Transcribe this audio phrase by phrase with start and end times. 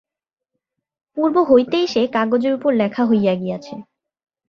[1.17, 3.75] পূর্ব হইতেই সে-কাগজের উপর লেখা হইয়া গিয়াছে।